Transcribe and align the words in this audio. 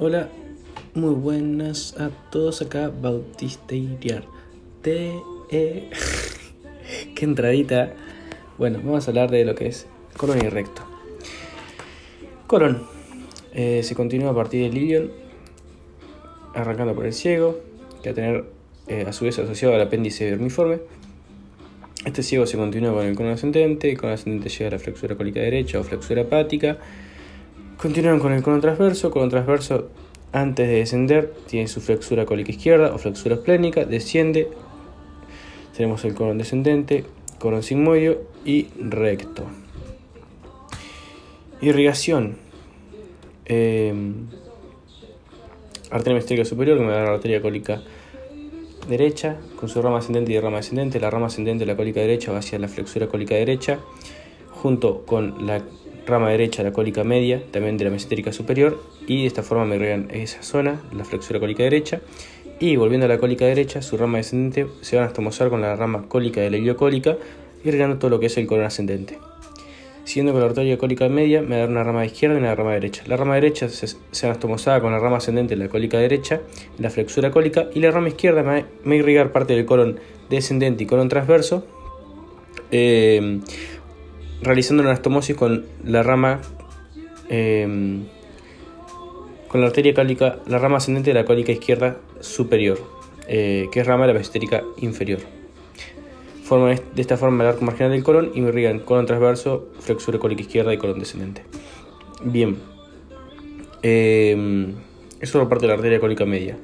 Hola, 0.00 0.28
muy 0.94 1.12
buenas 1.12 1.98
a 1.98 2.10
todos 2.30 2.62
acá, 2.62 2.88
Bautista 2.88 3.74
Iriar. 3.74 4.22
Te, 4.80 5.12
eh, 5.50 5.90
qué 7.16 7.24
entradita. 7.24 7.94
Bueno, 8.58 8.78
vamos 8.84 9.08
a 9.08 9.10
hablar 9.10 9.28
de 9.28 9.44
lo 9.44 9.56
que 9.56 9.66
es 9.66 9.88
colon 10.16 10.38
y 10.38 10.48
recto. 10.50 10.82
Colon 12.46 12.84
eh, 13.52 13.82
se 13.82 13.96
continúa 13.96 14.30
a 14.30 14.34
partir 14.36 14.62
del 14.62 14.80
ilion, 14.80 15.10
arrancando 16.54 16.94
por 16.94 17.04
el 17.04 17.12
ciego, 17.12 17.58
que 18.00 18.10
va 18.10 18.12
a 18.12 18.14
tener 18.14 18.44
eh, 18.86 19.04
a 19.04 19.12
su 19.12 19.24
vez 19.24 19.36
asociado 19.40 19.74
al 19.74 19.80
apéndice 19.80 20.30
vermiforme. 20.30 20.78
Este 22.04 22.22
ciego 22.22 22.46
se 22.46 22.56
continúa 22.56 22.92
con 22.92 23.04
el 23.04 23.16
colon 23.16 23.32
ascendente, 23.32 23.90
el 23.90 23.98
colon 23.98 24.14
ascendente 24.14 24.48
llega 24.48 24.68
a 24.68 24.70
la 24.70 24.78
flexura 24.78 25.16
cólica 25.16 25.40
derecha 25.40 25.80
o 25.80 25.82
flexura 25.82 26.20
hepática. 26.20 26.78
Continúan 27.78 28.18
con 28.18 28.32
el 28.32 28.42
colon 28.42 28.60
transverso, 28.60 29.12
colon 29.12 29.30
transverso 29.30 29.88
antes 30.32 30.68
de 30.68 30.74
descender 30.74 31.32
tiene 31.46 31.68
su 31.68 31.80
flexura 31.80 32.26
cólica 32.26 32.50
izquierda 32.50 32.92
o 32.92 32.98
flexura 32.98 33.36
esplénica, 33.36 33.84
desciende, 33.84 34.48
tenemos 35.76 36.04
el 36.04 36.14
colon 36.14 36.38
descendente, 36.38 37.04
colon 37.38 37.62
sigmoide 37.62 38.18
y 38.44 38.66
recto. 38.80 39.44
Irrigación. 41.60 42.36
Eh, 43.46 43.94
arteria 45.90 46.14
mesentérica 46.14 46.44
superior, 46.44 46.78
que 46.78 46.84
me 46.84 46.92
da 46.92 47.04
la 47.04 47.10
arteria 47.12 47.40
cólica 47.40 47.80
derecha, 48.88 49.36
con 49.54 49.68
su 49.68 49.80
rama 49.80 49.98
ascendente 49.98 50.32
y 50.32 50.40
rama 50.40 50.56
descendente. 50.58 50.98
La 51.00 51.10
rama 51.10 51.26
ascendente 51.26 51.64
de 51.64 51.70
la 51.70 51.76
cólica 51.76 52.00
derecha 52.00 52.32
va 52.32 52.38
hacia 52.38 52.58
la 52.58 52.68
flexura 52.68 53.06
cólica 53.06 53.36
derecha, 53.36 53.78
junto 54.50 55.06
con 55.06 55.46
la 55.46 55.62
rama 56.08 56.30
derecha, 56.30 56.62
la 56.62 56.72
cólica 56.72 57.04
media, 57.04 57.42
también 57.50 57.76
de 57.76 57.84
la 57.84 57.90
mesentérica 57.90 58.32
superior, 58.32 58.82
y 59.06 59.22
de 59.22 59.26
esta 59.26 59.42
forma 59.42 59.64
me 59.64 59.76
irrigan 59.76 60.08
esa 60.10 60.42
zona, 60.42 60.80
la 60.92 61.04
flexura 61.04 61.38
cólica 61.38 61.62
derecha. 61.62 62.00
Y 62.60 62.74
volviendo 62.76 63.06
a 63.06 63.08
la 63.08 63.18
cólica 63.18 63.44
derecha, 63.44 63.82
su 63.82 63.96
rama 63.96 64.18
descendente 64.18 64.66
se 64.80 64.96
van 64.96 65.04
a 65.04 65.08
estomosar 65.08 65.48
con 65.48 65.60
la 65.60 65.76
rama 65.76 66.08
cólica 66.08 66.40
de 66.40 66.50
la 66.50 66.56
iliocólica, 66.56 67.16
irrigando 67.64 67.98
todo 67.98 68.10
lo 68.10 68.18
que 68.18 68.26
es 68.26 68.36
el 68.36 68.46
colon 68.46 68.64
ascendente. 68.64 69.18
Siguiendo 70.04 70.32
con 70.32 70.40
la 70.40 70.46
arteria 70.48 70.78
cólica 70.78 71.08
media, 71.08 71.42
me 71.42 71.58
da 71.58 71.66
una 71.66 71.84
rama 71.84 72.04
izquierda 72.04 72.36
y 72.36 72.38
una 72.38 72.54
rama 72.54 72.72
derecha. 72.72 73.02
La 73.06 73.16
rama 73.16 73.34
derecha 73.34 73.68
se, 73.68 73.86
se 73.86 74.26
con 74.80 74.90
la 74.90 74.98
rama 74.98 75.18
ascendente 75.18 75.54
de 75.54 75.62
la 75.62 75.68
cólica 75.68 75.98
derecha, 75.98 76.40
la 76.78 76.88
flexura 76.88 77.30
cólica, 77.30 77.68
y 77.74 77.80
la 77.80 77.90
rama 77.90 78.08
izquierda 78.08 78.42
me, 78.42 78.64
va 78.84 79.32
parte 79.32 79.54
del 79.54 79.66
colon 79.66 80.00
descendente 80.30 80.84
y 80.84 80.86
colon 80.86 81.08
transverso, 81.08 81.64
eh, 82.70 83.40
realizando 84.42 84.82
una 84.82 84.90
anastomosis 84.90 85.36
con 85.36 85.66
la 85.84 86.02
rama, 86.02 86.40
eh, 87.28 88.00
con 89.48 89.60
la 89.60 89.66
arteria 89.66 89.94
cólica, 89.94 90.38
la 90.46 90.58
rama 90.58 90.76
ascendente 90.76 91.10
de 91.10 91.14
la 91.14 91.24
cólica 91.24 91.52
izquierda 91.52 91.96
superior, 92.20 92.78
eh, 93.26 93.68
que 93.72 93.80
es 93.80 93.86
rama 93.86 94.06
de 94.06 94.12
la 94.12 94.18
mesentérica 94.18 94.62
inferior. 94.78 95.20
Forman 96.44 96.80
de 96.94 97.02
esta 97.02 97.16
forma 97.16 97.44
el 97.44 97.50
arco 97.50 97.64
marginal 97.64 97.92
del 97.92 98.02
colon 98.02 98.30
y 98.34 98.40
me 98.40 98.48
irrigan 98.48 98.78
colon 98.78 99.06
transverso, 99.06 99.68
flexura 99.80 100.18
cólica 100.18 100.42
izquierda 100.42 100.72
y 100.72 100.78
colon 100.78 100.98
descendente. 100.98 101.44
Bien. 102.22 102.56
Eh, 103.82 104.72
eso 105.20 105.38
por 105.38 105.48
parte 105.48 105.62
de 105.62 105.68
la 105.68 105.74
arteria 105.74 106.00
cólica 106.00 106.24
media. 106.24 106.56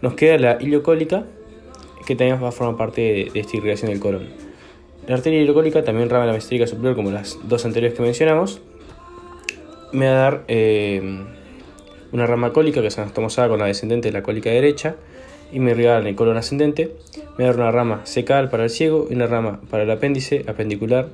Nos 0.00 0.14
queda 0.14 0.38
la 0.38 0.58
iliocólica, 0.60 1.24
que 2.06 2.14
también 2.14 2.42
va 2.42 2.48
a 2.48 2.52
formar 2.52 2.76
parte 2.76 3.00
de, 3.00 3.30
de 3.32 3.40
esta 3.40 3.56
irrigación 3.56 3.90
del 3.90 4.00
colon. 4.00 4.47
La 5.08 5.14
arteria 5.14 5.40
iliocólica, 5.40 5.82
también 5.82 6.10
rama 6.10 6.24
de 6.24 6.26
la 6.28 6.32
mesentérica 6.34 6.66
superior, 6.66 6.94
como 6.94 7.10
las 7.10 7.38
dos 7.48 7.64
anteriores 7.64 7.96
que 7.96 8.02
mencionamos, 8.02 8.60
me 9.90 10.06
va 10.06 10.12
a 10.12 10.16
dar 10.16 10.44
eh, 10.48 11.24
una 12.12 12.26
rama 12.26 12.52
cólica 12.52 12.82
que 12.82 12.90
se 12.90 13.00
anastomosada 13.00 13.48
con 13.48 13.58
la 13.58 13.64
descendente 13.64 14.08
de 14.08 14.12
la 14.12 14.22
cólica 14.22 14.50
derecha 14.50 14.96
y 15.50 15.60
me 15.60 15.72
en 15.72 16.06
el 16.06 16.14
colon 16.14 16.36
ascendente. 16.36 16.92
Me 17.38 17.44
va 17.44 17.50
a 17.50 17.52
dar 17.54 17.56
una 17.56 17.70
rama 17.70 18.00
secal 18.04 18.50
para 18.50 18.64
el 18.64 18.70
ciego 18.70 19.06
y 19.08 19.14
una 19.14 19.26
rama 19.26 19.62
para 19.70 19.84
el 19.84 19.90
apéndice 19.90 20.44
apendicular 20.46 21.08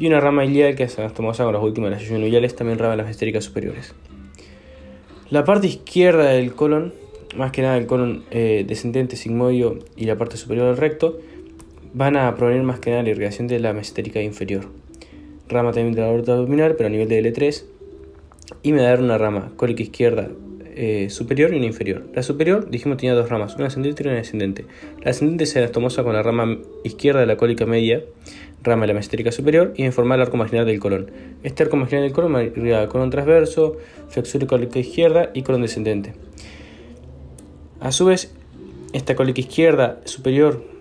y 0.00 0.08
una 0.08 0.18
rama 0.18 0.44
ilial 0.44 0.74
que 0.74 0.88
se 0.88 1.00
anastomosada 1.00 1.46
con 1.46 1.54
las 1.54 1.62
últimas 1.62 1.90
de 1.90 1.96
las 1.96 2.10
iliales, 2.10 2.56
también 2.56 2.80
rama 2.80 2.92
de 2.92 2.96
las 2.96 3.06
mesentéricas 3.06 3.44
superiores. 3.44 3.94
La 5.30 5.44
parte 5.44 5.68
izquierda 5.68 6.24
del 6.24 6.54
colon, 6.54 6.92
más 7.36 7.52
que 7.52 7.62
nada 7.62 7.78
el 7.78 7.86
colon 7.86 8.24
eh, 8.32 8.64
descendente 8.66 9.14
sigmoide 9.14 9.78
y 9.96 10.06
la 10.06 10.18
parte 10.18 10.36
superior 10.36 10.66
del 10.66 10.76
recto, 10.76 11.20
van 11.94 12.16
a 12.16 12.34
provenir 12.36 12.62
más 12.62 12.78
que 12.78 12.90
nada 12.90 13.02
de 13.02 13.08
la 13.08 13.10
irrigación 13.10 13.48
de 13.48 13.60
la 13.60 13.72
mesentérica 13.72 14.20
inferior. 14.20 14.68
Rama 15.48 15.72
también 15.72 15.94
de 15.94 16.00
la 16.00 16.08
aorta 16.08 16.32
abdominal, 16.32 16.74
pero 16.76 16.86
a 16.86 16.90
nivel 16.90 17.08
de 17.08 17.22
L3. 17.22 17.64
Y 18.62 18.72
me 18.72 18.78
va 18.78 18.86
a 18.86 18.90
dar 18.90 19.00
una 19.02 19.18
rama 19.18 19.52
cólica 19.56 19.82
izquierda 19.82 20.28
eh, 20.74 21.10
superior 21.10 21.52
y 21.52 21.58
una 21.58 21.66
inferior. 21.66 22.06
La 22.14 22.22
superior, 22.22 22.70
dijimos, 22.70 22.96
tenía 22.96 23.14
dos 23.14 23.28
ramas, 23.28 23.56
una 23.56 23.66
ascendente 23.66 24.02
y 24.02 24.06
una 24.06 24.16
descendente. 24.16 24.64
La 25.02 25.10
ascendente 25.10 25.44
se 25.44 25.58
anastomosa 25.58 26.02
con 26.02 26.14
la 26.14 26.22
rama 26.22 26.58
izquierda 26.84 27.20
de 27.20 27.26
la 27.26 27.36
cólica 27.36 27.66
media, 27.66 28.02
rama 28.62 28.82
de 28.82 28.88
la 28.88 28.94
mesentérica 28.94 29.32
superior, 29.32 29.74
y 29.76 29.82
en 29.82 29.92
forma 29.92 30.14
el 30.14 30.22
arco 30.22 30.38
marginal 30.38 30.64
del 30.64 30.80
colon. 30.80 31.10
Este 31.42 31.62
arco 31.62 31.76
marginal 31.76 32.04
del 32.04 32.12
colon 32.12 32.42
irriga 32.42 32.88
colon 32.88 33.10
transverso, 33.10 33.76
flexura 34.08 34.46
cólica 34.46 34.78
izquierda 34.78 35.30
y 35.34 35.42
colon 35.42 35.60
descendente. 35.60 36.14
A 37.80 37.92
su 37.92 38.06
vez, 38.06 38.32
esta 38.94 39.14
cólica 39.14 39.40
izquierda 39.40 40.00
superior 40.04 40.71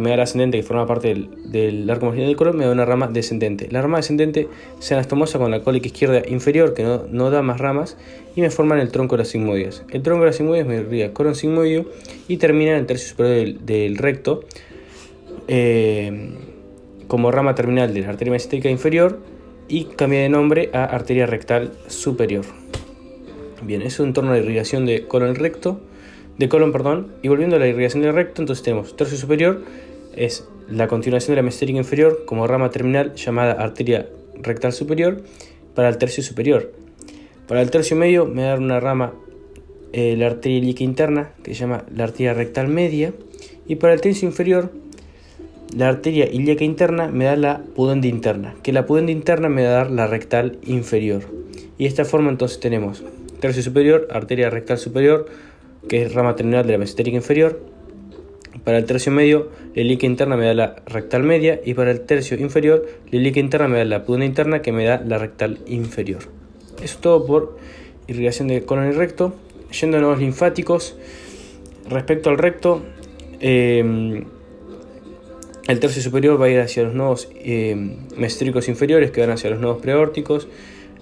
me 0.00 0.16
la 0.16 0.22
ascendente, 0.22 0.56
que 0.56 0.62
forma 0.62 0.86
parte 0.86 1.08
del, 1.08 1.28
del 1.52 1.88
arco 1.90 2.06
marginal 2.06 2.28
del 2.28 2.36
colon, 2.36 2.56
me 2.56 2.64
da 2.64 2.72
una 2.72 2.84
rama 2.84 3.08
descendente. 3.08 3.68
La 3.70 3.82
rama 3.82 3.98
descendente 3.98 4.48
se 4.78 4.94
anastomosa 4.94 5.38
con 5.38 5.50
la 5.50 5.60
cólica 5.60 5.86
izquierda 5.86 6.22
inferior, 6.26 6.74
que 6.74 6.82
no, 6.82 7.04
no 7.10 7.30
da 7.30 7.42
más 7.42 7.60
ramas, 7.60 7.96
y 8.34 8.40
me 8.40 8.50
forman 8.50 8.78
el 8.78 8.90
tronco 8.90 9.16
de 9.16 9.22
las 9.22 9.28
sigmoides. 9.28 9.84
El 9.90 10.02
tronco 10.02 10.22
de 10.22 10.30
las 10.30 10.36
sigmoides 10.36 10.66
me 10.66 10.76
irriga 10.76 11.12
colon 11.12 11.34
sigmoideo 11.34 11.84
y 12.28 12.38
termina 12.38 12.72
en 12.72 12.78
el 12.78 12.86
tercio 12.86 13.10
superior 13.10 13.36
del, 13.36 13.66
del 13.66 13.96
recto, 13.98 14.40
eh, 15.48 16.30
como 17.06 17.30
rama 17.30 17.54
terminal 17.54 17.92
de 17.92 18.00
la 18.00 18.08
arteria 18.08 18.32
mesentérica 18.32 18.70
inferior, 18.70 19.18
y 19.68 19.84
cambia 19.84 20.20
de 20.20 20.28
nombre 20.28 20.70
a 20.72 20.84
arteria 20.84 21.26
rectal 21.26 21.72
superior. 21.86 22.44
Bien, 23.62 23.82
eso 23.82 24.02
es 24.02 24.06
un 24.08 24.14
torno 24.14 24.32
de 24.32 24.40
irrigación 24.40 24.86
de 24.86 25.06
colon 25.06 25.34
recto, 25.34 25.80
de 26.38 26.48
colon, 26.48 26.72
perdón, 26.72 27.08
y 27.20 27.28
volviendo 27.28 27.56
a 27.56 27.58
la 27.58 27.68
irrigación 27.68 28.02
del 28.02 28.14
recto, 28.14 28.40
entonces 28.40 28.64
tenemos 28.64 28.96
tercio 28.96 29.18
superior, 29.18 29.62
es 30.14 30.48
la 30.68 30.88
continuación 30.88 31.32
de 31.32 31.36
la 31.36 31.42
mesentérica 31.42 31.78
inferior 31.78 32.24
como 32.26 32.46
rama 32.46 32.70
terminal 32.70 33.14
llamada 33.14 33.52
arteria 33.52 34.08
rectal 34.42 34.72
superior 34.72 35.22
para 35.74 35.88
el 35.88 35.98
tercio 35.98 36.22
superior. 36.22 36.72
Para 37.48 37.62
el 37.62 37.70
tercio 37.70 37.96
medio 37.96 38.26
me 38.26 38.42
da 38.42 38.54
una 38.56 38.78
rama, 38.78 39.12
eh, 39.92 40.14
la 40.16 40.26
arteria 40.26 40.58
ilíaca 40.58 40.84
interna, 40.84 41.30
que 41.42 41.54
se 41.54 41.60
llama 41.60 41.84
la 41.94 42.04
arteria 42.04 42.34
rectal 42.34 42.68
media, 42.68 43.12
y 43.66 43.76
para 43.76 43.92
el 43.92 44.00
tercio 44.00 44.28
inferior, 44.28 44.70
la 45.76 45.88
arteria 45.88 46.26
ilíaca 46.30 46.64
interna 46.64 47.08
me 47.08 47.24
da 47.24 47.36
la 47.36 47.62
pudenda 47.74 48.06
interna, 48.06 48.54
que 48.62 48.72
la 48.72 48.86
pudenda 48.86 49.12
interna 49.12 49.48
me 49.48 49.64
va 49.64 49.68
a 49.68 49.72
dar 49.72 49.90
la 49.90 50.06
rectal 50.06 50.58
inferior. 50.64 51.22
Y 51.78 51.84
de 51.84 51.88
esta 51.88 52.04
forma 52.04 52.30
entonces 52.30 52.60
tenemos 52.60 53.02
tercio 53.40 53.62
superior, 53.62 54.08
arteria 54.10 54.50
rectal 54.50 54.78
superior, 54.78 55.26
que 55.88 56.02
es 56.02 56.14
rama 56.14 56.36
terminal 56.36 56.66
de 56.66 56.72
la 56.72 56.78
mesentérica 56.78 57.16
inferior, 57.16 57.60
para 58.64 58.78
el 58.78 58.84
tercio 58.84 59.10
medio, 59.10 59.48
la 59.74 59.82
ilíaca 59.82 60.06
interna 60.06 60.36
me 60.36 60.46
da 60.46 60.54
la 60.54 60.76
rectal 60.86 61.22
media 61.22 61.60
y 61.64 61.74
para 61.74 61.90
el 61.90 62.00
tercio 62.00 62.36
inferior, 62.38 62.86
la 63.10 63.18
ilíaca 63.18 63.40
interna 63.40 63.68
me 63.68 63.78
da 63.78 63.84
la 63.84 64.04
pudenda 64.04 64.26
interna 64.26 64.62
que 64.62 64.72
me 64.72 64.84
da 64.84 65.00
la 65.04 65.18
rectal 65.18 65.58
inferior. 65.66 66.20
Eso 66.76 66.84
es 66.84 66.98
todo 66.98 67.26
por 67.26 67.58
irrigación 68.06 68.48
de 68.48 68.62
colon 68.64 68.88
y 68.88 68.92
recto. 68.92 69.34
Yendo 69.80 69.98
a 69.98 70.00
los 70.00 70.18
linfáticos, 70.18 70.96
respecto 71.88 72.28
al 72.28 72.38
recto, 72.38 72.82
eh, 73.40 74.24
el 75.68 75.78
tercio 75.78 76.02
superior 76.02 76.40
va 76.40 76.46
a 76.46 76.48
ir 76.48 76.58
hacia 76.60 76.82
los 76.82 76.94
nodos 76.94 77.28
eh, 77.36 77.96
inferiores 78.66 79.10
que 79.12 79.20
van 79.20 79.30
hacia 79.30 79.50
los 79.50 79.60
nodos 79.60 79.80
preórticos. 79.80 80.48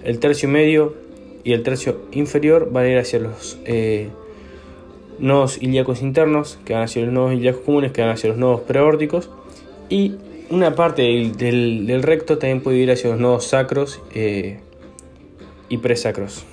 El 0.03 0.19
tercio 0.19 0.47
medio 0.47 0.95
y 1.43 1.53
el 1.53 1.63
tercio 1.63 2.01
inferior 2.11 2.71
van 2.71 2.85
a 2.85 2.89
ir 2.89 2.97
hacia 2.99 3.19
los 3.19 3.57
eh, 3.65 4.09
nodos 5.19 5.61
ilíacos 5.61 6.01
internos, 6.01 6.59
que 6.65 6.73
van 6.73 6.83
hacia 6.83 7.03
los 7.03 7.13
nodos 7.13 7.33
ilíacos 7.33 7.61
comunes, 7.61 7.91
que 7.91 8.01
van 8.01 8.11
hacia 8.11 8.29
los 8.29 8.37
nodos 8.37 8.61
preórticos, 8.61 9.29
y 9.89 10.15
una 10.49 10.75
parte 10.75 11.03
del, 11.03 12.03
recto 12.03 12.37
también 12.37 12.61
puede 12.61 12.77
ir 12.77 12.91
hacia 12.91 13.11
los 13.11 13.19
nodos 13.19 13.45
sacros 13.45 14.01
eh, 14.13 14.59
y 15.69 15.77
presacros. 15.77 16.45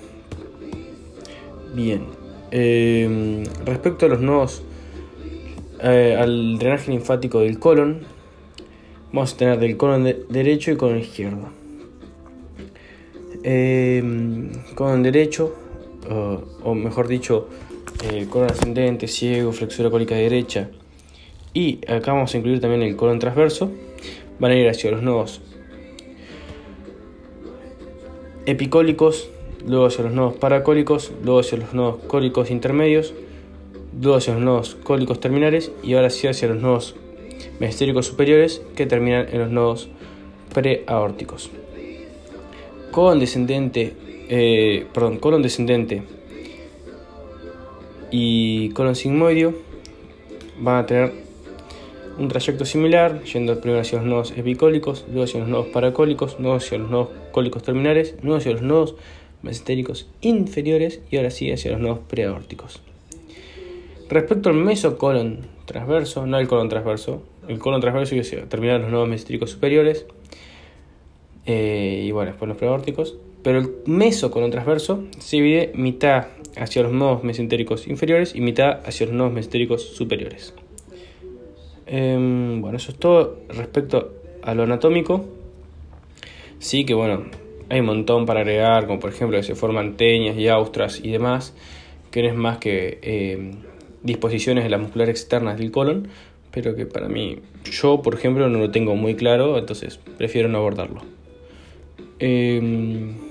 Bien, 1.74 2.04
eh, 2.50 3.44
respecto 3.64 4.06
a 4.06 4.08
los 4.08 4.20
nodos, 4.20 4.62
eh, 5.82 6.16
al 6.18 6.58
drenaje 6.58 6.90
linfático 6.90 7.40
del 7.40 7.58
colon, 7.58 8.00
vamos 9.12 9.34
a 9.34 9.36
tener 9.36 9.58
del 9.58 9.76
colon 9.76 10.04
de 10.04 10.24
derecho 10.28 10.70
y 10.72 10.76
colon 10.76 10.98
izquierdo. 10.98 11.48
colon 14.74 15.02
derecho, 15.02 15.54
o 16.62 16.74
mejor 16.74 17.08
dicho, 17.08 17.48
el 18.10 18.28
colon 18.28 18.50
ascendente, 18.50 19.08
ciego, 19.08 19.52
flexura 19.52 19.90
cólica 19.90 20.14
derecha 20.14 20.70
y 21.52 21.80
acá 21.88 22.12
vamos 22.12 22.34
a 22.34 22.38
incluir 22.38 22.60
también 22.60 22.82
el 22.82 22.96
colon 22.96 23.18
transverso, 23.18 23.70
van 24.38 24.52
a 24.52 24.54
ir 24.56 24.68
hacia 24.68 24.90
los 24.90 25.02
nodos 25.02 25.40
epicólicos 28.46 29.30
luego 29.66 29.86
hacia 29.86 30.04
los 30.04 30.12
nodos 30.12 30.34
paracólicos, 30.34 31.12
luego 31.22 31.40
hacia 31.40 31.58
los 31.58 31.74
nodos 31.74 31.96
cólicos 32.06 32.50
intermedios, 32.50 33.14
luego 34.00 34.16
hacia 34.18 34.34
los 34.34 34.42
nodos 34.42 34.76
cólicos 34.82 35.20
terminales 35.20 35.72
y 35.82 35.94
ahora 35.94 36.10
sí 36.10 36.26
hacia 36.28 36.48
los 36.48 36.60
nodos 36.60 36.94
mesentéricos 37.58 38.06
superiores 38.06 38.62
que 38.76 38.86
terminan 38.86 39.28
en 39.30 39.40
los 39.40 39.50
nodos 39.50 39.88
preaórticos. 40.54 41.50
Colon 42.92 43.18
descendente, 43.18 43.94
eh, 44.28 44.86
perdón, 44.94 45.18
colon 45.18 45.42
descendente 45.42 46.02
y 48.10 48.70
colon 48.70 48.94
sigmoideo 48.94 49.54
van 50.58 50.76
a 50.76 50.86
tener 50.86 51.12
un 52.18 52.28
trayecto 52.28 52.64
similar, 52.64 53.22
yendo 53.24 53.60
primero 53.60 53.80
hacia 53.80 53.98
los 53.98 54.06
nodos 54.06 54.32
epicólicos, 54.36 55.04
luego 55.08 55.24
hacia 55.24 55.40
los 55.40 55.48
nodos 55.48 55.66
paracólicos, 55.66 56.36
luego 56.38 56.56
hacia 56.56 56.78
los 56.78 56.90
nodos 56.90 57.08
cólicos 57.30 57.62
terminales, 57.62 58.14
luego 58.22 58.38
hacia 58.38 58.52
los 58.52 58.62
nodos 58.62 58.94
mesentéricos 59.42 60.08
inferiores 60.22 61.00
y 61.10 61.18
ahora 61.18 61.30
sí 61.30 61.52
hacia 61.52 61.72
los 61.72 61.80
nodos 61.80 61.98
preaórticos. 62.08 62.80
Respecto 64.08 64.48
al 64.48 64.54
mesocolon 64.54 65.40
transverso, 65.66 66.26
no 66.26 66.38
el 66.38 66.48
colon 66.48 66.68
transverso, 66.68 67.22
el 67.48 67.58
colon 67.58 67.80
transverso 67.80 68.14
que 68.14 68.46
terminar 68.46 68.80
los 68.80 68.90
nodos 68.90 69.08
mesentéricos 69.08 69.50
superiores 69.50 70.06
eh, 71.44 72.04
y 72.04 72.10
bueno, 72.12 72.30
después 72.30 72.48
los 72.48 72.56
preaórticos, 72.56 73.16
pero 73.46 73.60
el 73.60 73.70
mesocolon 73.86 74.50
transverso 74.50 75.04
se 75.20 75.36
divide 75.36 75.70
mitad 75.76 76.26
hacia 76.56 76.82
los 76.82 76.90
nodos 76.90 77.22
mesentéricos 77.22 77.86
inferiores 77.86 78.34
y 78.34 78.40
mitad 78.40 78.80
hacia 78.84 79.06
los 79.06 79.14
nodos 79.14 79.32
mesentéricos 79.34 79.84
superiores. 79.84 80.52
Em, 81.86 82.60
bueno, 82.60 82.76
eso 82.76 82.90
es 82.90 82.98
todo 82.98 83.38
respecto 83.50 84.14
a 84.42 84.52
lo 84.52 84.64
anatómico. 84.64 85.26
Sí 86.58 86.84
que 86.84 86.94
bueno, 86.94 87.26
hay 87.68 87.78
un 87.78 87.86
montón 87.86 88.26
para 88.26 88.40
agregar, 88.40 88.88
como 88.88 88.98
por 88.98 89.10
ejemplo 89.10 89.36
que 89.36 89.44
se 89.44 89.54
forman 89.54 89.96
teñas 89.96 90.36
y 90.36 90.48
austras 90.48 90.98
y 91.00 91.12
demás, 91.12 91.54
que 92.10 92.22
no 92.22 92.28
es 92.28 92.34
más 92.34 92.58
que 92.58 92.98
em, 93.02 93.58
disposiciones 94.02 94.64
de 94.64 94.70
las 94.70 94.80
musculares 94.80 95.20
externas 95.20 95.56
del 95.56 95.70
colon, 95.70 96.08
pero 96.50 96.74
que 96.74 96.84
para 96.84 97.06
mí, 97.06 97.38
yo 97.62 98.02
por 98.02 98.14
ejemplo 98.14 98.48
no 98.48 98.58
lo 98.58 98.72
tengo 98.72 98.96
muy 98.96 99.14
claro, 99.14 99.56
entonces 99.56 100.00
prefiero 100.18 100.48
no 100.48 100.58
abordarlo. 100.58 101.02
Em, 102.18 103.25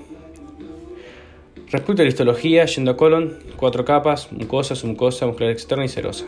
respecto 1.70 2.02
a 2.02 2.04
la 2.04 2.08
histología, 2.08 2.64
yendo 2.66 2.92
a 2.92 2.96
colon, 2.96 3.38
cuatro 3.56 3.84
capas, 3.84 4.32
mucosa, 4.32 4.74
submucosa, 4.76 5.26
muscular 5.26 5.52
externa 5.52 5.84
y 5.84 5.88
serosa. 5.88 6.26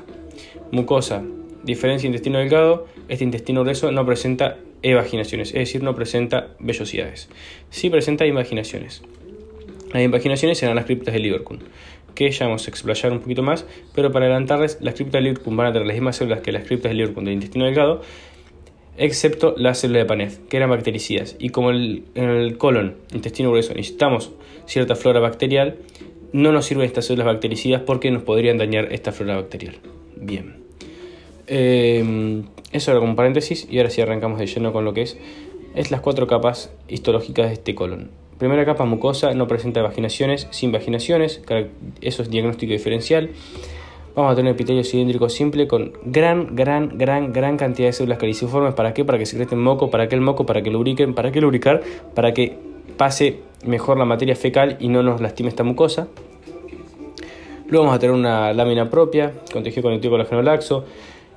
Mucosa, 0.72 1.22
diferencia 1.64 2.06
intestino 2.06 2.38
delgado, 2.38 2.86
este 3.08 3.24
intestino 3.24 3.62
grueso 3.62 3.90
no 3.92 4.04
presenta 4.04 4.58
evaginaciones, 4.82 5.48
es 5.48 5.54
decir, 5.54 5.82
no 5.82 5.94
presenta 5.94 6.48
vellosidades. 6.58 7.28
Sí 7.70 7.90
presenta 7.90 8.26
imaginaciones. 8.26 9.02
Las 9.92 10.02
imaginaciones 10.02 10.58
serán 10.58 10.76
las 10.76 10.84
criptas 10.84 11.14
de 11.14 11.20
Liverpool, 11.20 11.60
que 12.14 12.30
ya 12.30 12.46
vamos 12.46 12.66
a 12.66 12.70
explayar 12.70 13.12
un 13.12 13.20
poquito 13.20 13.42
más, 13.42 13.64
pero 13.94 14.12
para 14.12 14.26
adelantarles, 14.26 14.78
las 14.80 14.94
criptas 14.94 15.20
de 15.20 15.22
Liverpool 15.22 15.56
van 15.56 15.68
a 15.68 15.72
tener 15.72 15.86
las 15.86 15.96
mismas 15.96 16.16
células 16.16 16.40
que 16.40 16.52
las 16.52 16.64
criptas 16.64 16.90
de 16.90 16.96
Liverpool 16.96 17.24
del 17.24 17.34
intestino 17.34 17.64
delgado, 17.64 18.02
excepto 18.98 19.54
la 19.56 19.74
célula 19.74 20.00
de 20.00 20.04
Paneth, 20.04 20.48
que 20.48 20.56
eran 20.56 20.70
bactericidas. 20.70 21.36
Y 21.38 21.50
como 21.50 21.70
en 21.70 22.04
el 22.14 22.58
colon, 22.58 22.96
intestino 23.14 23.50
grueso, 23.50 23.72
necesitamos 23.74 24.32
cierta 24.66 24.96
flora 24.96 25.20
bacterial, 25.20 25.76
no 26.32 26.52
nos 26.52 26.66
sirven 26.66 26.86
estas 26.86 27.06
células 27.06 27.26
bactericidas 27.26 27.82
porque 27.82 28.10
nos 28.10 28.22
podrían 28.22 28.58
dañar 28.58 28.92
esta 28.92 29.12
flora 29.12 29.36
bacterial. 29.36 29.76
Bien. 30.16 30.56
Em, 31.46 32.44
eso 32.72 32.90
era 32.90 33.00
como 33.00 33.16
paréntesis 33.16 33.66
y 33.70 33.78
ahora 33.78 33.90
sí 33.90 34.02
arrancamos 34.02 34.38
de 34.38 34.46
lleno 34.46 34.72
con 34.72 34.84
lo 34.84 34.92
que 34.92 35.02
es, 35.02 35.16
es 35.74 35.90
las 35.90 36.00
cuatro 36.00 36.26
capas 36.26 36.70
histológicas 36.88 37.46
de 37.46 37.54
este 37.54 37.74
colon. 37.74 38.10
Primera 38.38 38.64
capa 38.64 38.84
mucosa 38.84 39.32
no 39.32 39.48
presenta 39.48 39.82
vaginaciones, 39.82 40.46
sin 40.50 40.70
vaginaciones, 40.70 41.42
eso 42.00 42.22
es 42.22 42.30
diagnóstico 42.30 42.72
diferencial. 42.72 43.30
Vamos 44.18 44.32
a 44.32 44.34
tener 44.34 44.54
epitelio 44.54 44.82
cilíndrico 44.82 45.28
simple 45.28 45.68
con 45.68 45.92
gran, 46.04 46.56
gran, 46.56 46.98
gran, 46.98 47.32
gran 47.32 47.56
cantidad 47.56 47.86
de 47.86 47.92
células 47.92 48.18
caliciformes. 48.18 48.74
¿Para 48.74 48.92
qué? 48.92 49.04
Para 49.04 49.16
que 49.16 49.26
secreten 49.26 49.60
moco, 49.60 49.90
para 49.90 50.08
que 50.08 50.16
el 50.16 50.20
moco, 50.20 50.44
para 50.44 50.60
que 50.60 50.72
lubriquen, 50.72 51.14
para 51.14 51.30
que 51.30 51.40
lubricar, 51.40 51.82
para 52.16 52.34
que 52.34 52.58
pase 52.96 53.38
mejor 53.64 53.96
la 53.96 54.04
materia 54.04 54.34
fecal 54.34 54.76
y 54.80 54.88
no 54.88 55.04
nos 55.04 55.20
lastime 55.20 55.50
esta 55.50 55.62
mucosa. 55.62 56.08
Luego 57.68 57.84
vamos 57.84 57.94
a 57.94 58.00
tener 58.00 58.16
una 58.16 58.52
lámina 58.52 58.90
propia 58.90 59.34
con 59.52 59.62
tejido 59.62 59.84
conectivo 59.84 60.14
colágeno 60.14 60.42
laxo, 60.42 60.84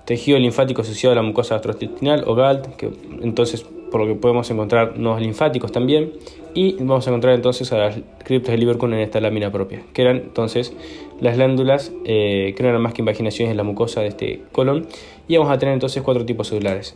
tejido 0.06 0.39
linfático 0.39 0.81
asociado 0.81 1.12
a 1.12 1.16
la 1.18 1.22
mucosa 1.22 1.54
gastrointestinal 1.54 2.24
o 2.25 2.34
GALT, 2.34 2.77
que 2.77 2.89
entonces 3.22 3.63
por 3.92 4.01
lo 4.01 4.07
que 4.07 4.16
podemos 4.16 4.50
encontrar 4.50 4.98
nodos 4.98 5.22
linfáticos 5.22 5.72
también, 5.72 6.13
y 6.56 6.77
vamos 6.80 7.06
a 7.06 7.12
encontrar 7.12 7.36
entonces 7.36 7.72
a 7.74 7.77
las 7.77 8.00
criptas 8.24 8.54
de 8.54 8.57
Liverpool 8.57 8.92
en 8.94 9.01
esta 9.01 9.19
lámina 9.19 9.51
propia, 9.51 9.84
que 9.94 10.01
eran 10.01 10.18
entonces 10.18 10.74
las 11.21 11.38
glándulas 11.38 11.94
eh, 12.03 12.53
que 12.57 12.63
no 12.63 12.69
eran 12.69 12.81
más 12.81 12.94
que 12.94 13.01
invaginaciones 13.01 13.51
en 13.51 13.57
la 13.57 13.63
mucosa 13.63 14.01
de 14.01 14.07
este 14.07 14.41
colon, 14.51 14.88
y 15.27 15.38
vamos 15.38 15.53
a 15.53 15.57
tener 15.57 15.73
entonces 15.73 16.03
cuatro 16.03 16.25
tipos 16.25 16.47
celulares. 16.47 16.95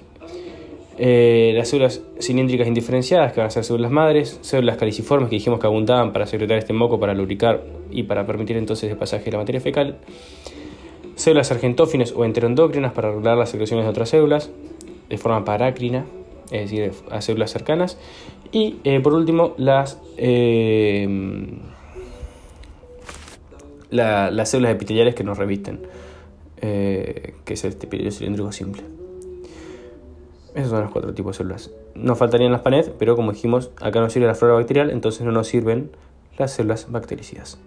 Eh, 0.97 1.53
las 1.55 1.69
células 1.69 2.01
cilíndricas 2.19 2.67
indiferenciadas, 2.67 3.33
que 3.33 3.41
van 3.41 3.47
a 3.47 3.51
ser 3.51 3.63
células 3.63 3.91
madres, 3.91 4.39
células 4.41 4.77
caliciformes 4.77 5.29
que 5.29 5.35
dijimos 5.35 5.59
que 5.59 5.67
abundaban 5.67 6.13
para 6.13 6.25
secretar 6.25 6.57
este 6.57 6.73
moco, 6.73 6.99
para 6.99 7.13
lubricar 7.13 7.63
y 7.91 8.03
para 8.03 8.25
permitir 8.25 8.57
entonces 8.57 8.89
el 8.91 8.97
pasaje 8.97 9.25
de 9.25 9.31
la 9.31 9.37
materia 9.39 9.61
fecal, 9.61 9.97
células 11.15 11.51
argentófines 11.51 12.13
o 12.13 12.23
enteroendocrinas 12.25 12.93
para 12.93 13.09
regular 13.09 13.37
las 13.37 13.49
secreciones 13.49 13.85
de 13.85 13.91
otras 13.91 14.09
células 14.09 14.51
de 15.09 15.17
forma 15.17 15.43
parácrina, 15.43 16.05
es 16.51 16.71
decir, 16.71 16.91
a 17.11 17.21
células 17.21 17.51
cercanas. 17.51 17.97
Y 18.51 18.77
eh, 18.85 19.01
por 19.01 19.13
último, 19.13 19.53
las, 19.57 20.01
eh, 20.17 21.07
las 23.89 24.49
células 24.49 24.73
epiteliales 24.73 25.15
que 25.15 25.23
nos 25.23 25.37
revisten, 25.37 25.81
eh, 26.61 27.35
que 27.45 27.53
es 27.53 27.65
este 27.65 27.87
epitelio 27.87 28.11
cilíndrico 28.11 28.51
simple. 28.51 28.83
Esos 30.53 30.69
son 30.69 30.81
los 30.81 30.91
cuatro 30.91 31.13
tipos 31.13 31.33
de 31.33 31.37
células. 31.39 31.71
Nos 31.95 32.17
faltarían 32.17 32.51
las 32.51 32.61
PANET, 32.61 32.93
pero 32.97 33.15
como 33.15 33.33
dijimos, 33.33 33.71
acá 33.81 33.99
nos 33.99 34.13
sirve 34.13 34.27
la 34.27 34.35
flora 34.35 34.53
bacterial, 34.53 34.89
entonces 34.89 35.25
no 35.25 35.31
nos 35.31 35.47
sirven 35.47 35.91
las 36.37 36.53
células 36.53 36.91
bactericidas. 36.91 37.59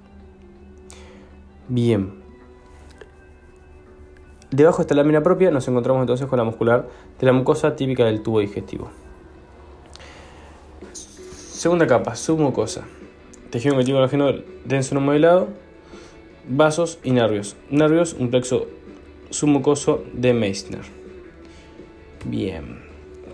Bien. 1.68 2.14
Debajo 4.50 4.78
de 4.78 4.82
esta 4.82 4.94
lámina 4.94 5.22
propia 5.22 5.50
nos 5.50 5.68
encontramos 5.68 6.00
entonces 6.00 6.26
con 6.26 6.38
la 6.38 6.44
muscular 6.44 6.88
de 7.20 7.26
la 7.26 7.34
mucosa 7.34 7.76
típica 7.76 8.06
del 8.06 8.22
tubo 8.22 8.40
digestivo. 8.40 8.88
Segunda 10.92 11.86
capa, 11.86 12.16
submucosa. 12.16 12.84
Tejido 13.50 13.74
conectivo 13.74 13.98
colágeno 13.98 14.32
denso 14.64 14.94
no 14.94 15.02
modelado, 15.02 15.48
vasos 16.48 16.98
y 17.04 17.10
nervios. 17.12 17.56
Nervios, 17.70 18.14
un 18.18 18.30
plexo 18.30 18.68
submucoso 19.30 20.04
de 20.12 20.32
Meissner. 20.32 20.82
Bien. 22.24 22.82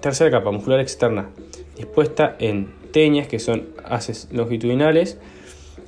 Tercera 0.01 0.31
capa, 0.31 0.51
muscular 0.51 0.81
externa, 0.81 1.31
dispuesta 1.77 2.37
en 2.39 2.75
teñas, 2.93 3.27
que 3.27 3.39
son 3.39 3.69
haces 3.85 4.29
longitudinales, 4.33 5.19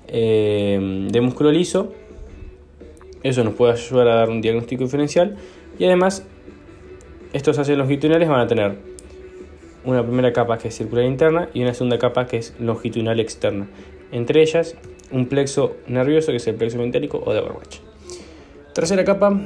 eh, 0.09 1.09
de 1.11 1.21
músculo 1.21 1.51
liso 1.53 1.93
eso 3.29 3.43
nos 3.43 3.55
puede 3.55 3.73
ayudar 3.73 4.07
a 4.07 4.15
dar 4.15 4.31
un 4.31 4.41
diagnóstico 4.41 4.85
diferencial 4.85 5.37
y 5.81 5.85
además 5.85 6.25
estos 7.33 7.59
ácidos 7.59 7.79
longitudinales 7.79 8.29
van 8.29 8.41
a 8.41 8.47
tener 8.47 8.77
una 9.85 10.05
primera 10.05 10.33
capa 10.33 10.59
que 10.59 10.69
es 10.69 10.77
circular 10.77 11.05
interna 11.05 11.49
y 11.53 11.63
una 11.63 11.75
segunda 11.75 11.99
capa 11.99 12.29
que 12.29 12.37
es 12.37 12.55
longitudinal 12.61 13.19
externa. 13.19 13.67
Entre 14.13 14.43
ellas, 14.43 14.77
un 15.11 15.27
plexo 15.27 15.77
nervioso 15.87 16.33
que 16.33 16.37
es 16.37 16.47
el 16.47 16.55
plexo 16.55 16.79
mentérico 16.79 17.23
o 17.25 17.33
de 17.33 17.41
Overwatch. 17.41 17.79
Tercera 18.75 19.05
capa 19.05 19.41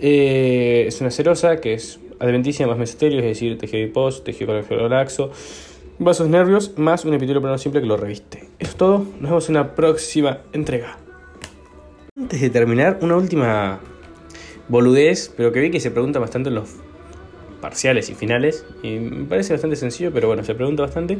eh, 0.00 0.84
es 0.86 1.00
una 1.00 1.10
serosa 1.10 1.60
que 1.60 1.74
es 1.74 2.00
adventicia 2.18 2.66
más 2.66 2.78
mesotelio, 2.78 3.18
es 3.20 3.24
decir, 3.24 3.58
tejido 3.58 3.84
adiposo, 3.84 4.22
tejido 4.22 4.62
colágeno 4.66 5.30
vasos 5.98 6.28
nervios 6.28 6.76
más 6.76 7.04
un 7.04 7.14
epitelio 7.14 7.40
plano 7.40 7.58
simple 7.58 7.80
que 7.80 7.86
lo 7.86 7.96
reviste. 7.96 8.48
Eso 8.58 8.70
es 8.70 8.76
todo, 8.76 8.98
nos 9.20 9.30
vemos 9.30 9.48
en 9.48 9.54
la 9.54 9.74
próxima 9.74 10.40
entrega. 10.52 10.98
Antes 12.16 12.40
de 12.40 12.50
terminar, 12.50 12.98
una 13.02 13.16
última 13.16 13.80
boludez, 14.68 15.32
pero 15.36 15.52
que 15.52 15.60
vi 15.60 15.70
que 15.70 15.80
se 15.80 15.90
pregunta 15.90 16.18
bastante 16.18 16.48
en 16.48 16.56
los 16.56 16.70
parciales 17.60 18.10
y 18.10 18.14
finales, 18.14 18.64
y 18.82 18.98
me 18.98 19.24
parece 19.24 19.54
bastante 19.54 19.76
sencillo, 19.76 20.10
pero 20.12 20.28
bueno, 20.28 20.44
se 20.44 20.54
pregunta 20.54 20.82
bastante, 20.82 21.18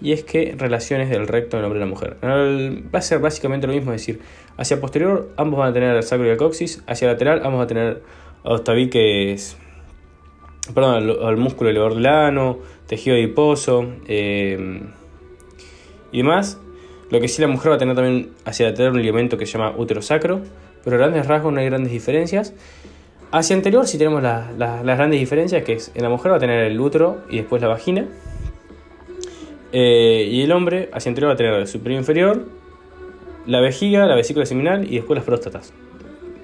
y 0.00 0.12
es 0.12 0.24
que 0.24 0.54
relaciones 0.56 1.10
del 1.10 1.28
recto 1.28 1.56
del 1.56 1.64
hombre 1.64 1.78
y 1.78 1.80
la 1.80 1.86
mujer. 1.86 2.16
Va 2.22 2.98
a 2.98 3.02
ser 3.02 3.20
básicamente 3.20 3.66
lo 3.66 3.72
mismo, 3.72 3.92
es 3.92 4.00
decir, 4.00 4.20
hacia 4.56 4.80
posterior 4.80 5.30
ambos 5.36 5.60
van 5.60 5.70
a 5.70 5.72
tener 5.72 5.96
el 5.96 6.02
sacro 6.02 6.26
y 6.26 6.30
el 6.30 6.36
coxis, 6.36 6.82
hacia 6.86 7.08
lateral 7.08 7.38
ambos 7.38 7.54
van 7.54 7.62
a 7.62 7.66
tener 7.66 8.02
es 9.32 9.56
perdón, 10.74 11.08
el, 11.08 11.36
músculo 11.36 11.70
elevador 11.70 11.94
del 11.94 12.56
tejido 12.86 13.16
adiposo 13.16 13.86
eh, 14.06 14.82
y 16.12 16.18
demás, 16.18 16.58
lo 17.10 17.20
que 17.20 17.28
sí 17.28 17.42
la 17.42 17.48
mujer 17.48 17.72
va 17.72 17.76
a 17.76 17.78
tener 17.78 17.94
también 17.94 18.30
hacia 18.44 18.70
lateral 18.70 18.92
un 18.92 19.00
ligamento 19.02 19.36
que 19.36 19.46
se 19.46 19.58
llama 19.58 19.74
útero 19.76 20.00
sacro, 20.00 20.40
pero 20.84 20.96
a 20.96 20.98
grandes 20.98 21.26
rasgos 21.26 21.52
no 21.52 21.60
hay 21.60 21.66
grandes 21.66 21.92
diferencias. 21.92 22.54
Hacia 23.32 23.56
anterior 23.56 23.86
sí 23.86 23.98
tenemos 23.98 24.22
las 24.22 24.84
grandes 24.84 25.18
diferencias, 25.18 25.64
que 25.64 25.72
es 25.72 25.90
en 25.94 26.02
la 26.02 26.08
mujer 26.08 26.32
va 26.32 26.36
a 26.36 26.40
tener 26.40 26.64
el 26.64 26.78
útero 26.78 27.22
y 27.28 27.38
después 27.38 27.60
la 27.60 27.68
vagina. 27.68 28.06
Eh, 29.76 30.28
y 30.30 30.42
el 30.42 30.52
hombre 30.52 30.88
hacia 30.92 31.08
anterior 31.08 31.30
va 31.30 31.34
a 31.34 31.36
tener 31.36 31.52
el 31.52 31.66
superior 31.66 31.98
inferior, 31.98 32.46
la 33.44 33.60
vejiga, 33.60 34.06
la 34.06 34.14
vesícula 34.14 34.46
seminal 34.46 34.86
y 34.88 34.94
después 34.94 35.16
las 35.16 35.24
próstatas. 35.26 35.72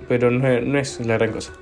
Pero 0.08 0.32
no 0.32 0.78
es, 0.80 0.98
la 1.06 1.16
gran 1.16 1.30
cosa. 1.30 1.52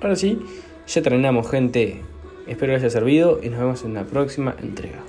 Ahora 0.00 0.16
sí, 0.16 0.40
ya 0.86 1.02
terminamos 1.02 1.50
gente. 1.50 2.00
Espero 2.46 2.72
les 2.72 2.80
haya 2.80 2.90
servido 2.90 3.38
y 3.42 3.50
nos 3.50 3.60
vemos 3.60 3.84
en 3.84 3.92
la 3.92 4.04
próxima 4.04 4.56
entrega. 4.62 5.00